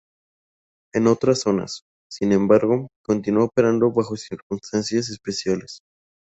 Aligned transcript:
En 0.95 1.05
otras 1.05 1.41
zonas, 1.41 1.83
sin 2.09 2.31
embargo, 2.31 2.87
continuó 3.05 3.45
operando 3.45 3.91
bajo 3.91 4.15
circunstancias 4.17 5.09
especiales. 5.11 5.81